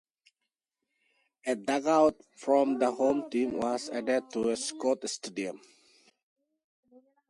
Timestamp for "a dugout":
1.45-2.15